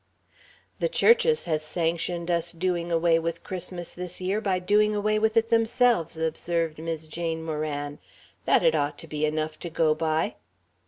[0.79, 5.37] "The churches has sanctioned us doing away with Christmas this year by doing away with
[5.37, 7.99] it themselves," observed Mis' Jane Moran.
[8.45, 10.37] "That'd ought to be enough to go by."